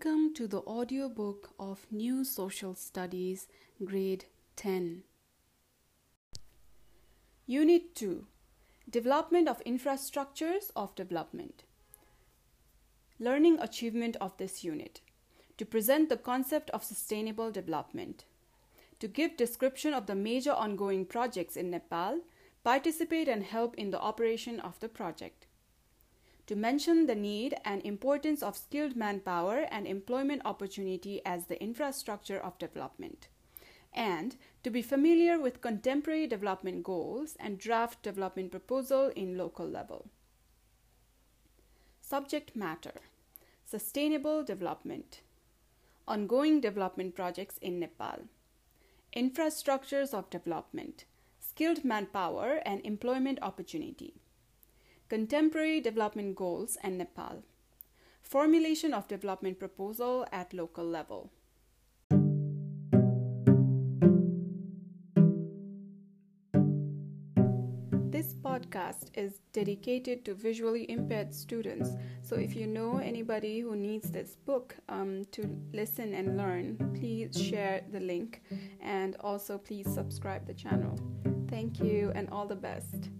[0.00, 3.46] to the audiobook of New Social Studies,
[3.84, 4.24] Grade
[4.56, 5.04] 10.
[7.46, 8.26] Unit 2
[8.90, 11.62] Development of Infrastructures of Development.
[13.20, 15.00] Learning achievement of this unit.
[15.58, 18.24] To present the concept of sustainable development.
[18.98, 22.20] To give description of the major ongoing projects in Nepal,
[22.64, 25.46] participate and help in the operation of the project
[26.46, 32.38] to mention the need and importance of skilled manpower and employment opportunity as the infrastructure
[32.38, 33.28] of development,
[33.92, 40.10] and to be familiar with contemporary development goals and draft development proposal in local level.
[42.00, 43.00] Subject matter.
[43.64, 45.22] Sustainable development,
[46.06, 48.24] ongoing development projects in Nepal,
[49.16, 51.06] infrastructures of development,
[51.40, 54.12] skilled manpower and employment opportunity
[55.14, 57.44] Contemporary Development Goals and Nepal.
[58.20, 61.30] Formulation of development proposal at local level.
[68.10, 71.90] This podcast is dedicated to visually impaired students.
[72.22, 77.40] So, if you know anybody who needs this book um, to listen and learn, please
[77.40, 78.42] share the link
[78.82, 80.98] and also please subscribe the channel.
[81.48, 83.10] Thank you and all the best.